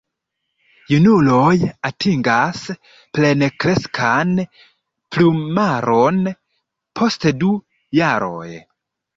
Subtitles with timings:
[0.91, 1.57] Junuloj
[1.89, 2.63] atingas
[3.17, 4.33] plenkreskan
[5.17, 6.19] plumaron
[7.03, 7.53] post du
[8.01, 8.49] jaroj.